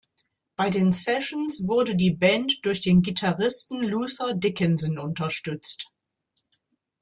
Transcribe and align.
Bei 0.55 0.71
den 0.71 0.91
Sessions 0.91 1.67
wurde 1.67 1.95
die 1.95 2.09
Band 2.09 2.65
durch 2.65 2.81
den 2.81 3.03
Gitarristen 3.03 3.83
Luther 3.83 4.33
Dickinson 4.33 4.97
unterstützt. 4.97 5.91